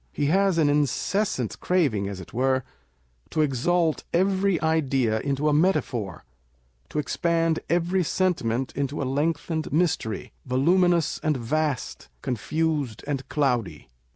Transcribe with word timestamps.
He 0.11 0.25
has 0.33 0.57
an 0.57 0.67
incessant 0.67 1.59
craving, 1.59 2.07
as 2.09 2.19
it 2.19 2.33
were, 2.33 2.63
to 3.29 3.41
exalt 3.41 4.03
every 4.11 4.59
idea 4.59 5.19
into 5.19 5.47
a 5.47 5.53
metaphor, 5.53 6.25
to 6.89 6.97
expand 6.97 7.59
every 7.69 8.03
sentiment 8.03 8.73
into 8.75 8.99
a 9.03 9.05
lengthened 9.05 9.71
mystery, 9.71 10.33
voluminous 10.43 11.19
and 11.21 11.37
vast, 11.37 12.09
confused 12.23 13.03
and 13.05 13.29
cloudy. 13.29 13.89